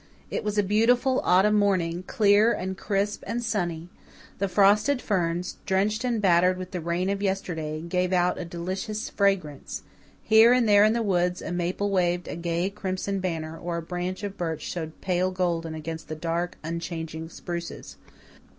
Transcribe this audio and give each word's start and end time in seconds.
It 0.31 0.43
was 0.43 0.57
a 0.57 0.63
beautiful 0.63 1.21
autumn 1.23 1.53
morning, 1.59 2.01
clear 2.07 2.51
and 2.51 2.75
crisp 2.75 3.23
and 3.27 3.43
sunny; 3.43 3.87
the 4.39 4.47
frosted 4.47 4.99
ferns, 4.99 5.57
drenched 5.67 6.03
and 6.03 6.19
battered 6.19 6.57
with 6.57 6.71
the 6.71 6.81
rain 6.81 7.07
of 7.11 7.21
yesterday, 7.21 7.81
gave 7.81 8.11
out 8.11 8.39
a 8.39 8.43
delicious 8.43 9.11
fragrance; 9.11 9.83
here 10.23 10.53
and 10.53 10.67
there 10.67 10.83
in 10.83 10.93
the 10.93 11.03
woods 11.03 11.39
a 11.43 11.51
maple 11.51 11.91
waved 11.91 12.27
a 12.27 12.35
gay 12.35 12.71
crimson 12.71 13.19
banner, 13.19 13.55
or 13.55 13.77
a 13.77 13.81
branch 13.83 14.23
of 14.23 14.37
birch 14.37 14.61
showed 14.63 14.99
pale 15.01 15.29
golden 15.29 15.75
against 15.75 16.07
the 16.07 16.15
dark, 16.15 16.57
unchanging 16.63 17.29
spruces. 17.29 17.95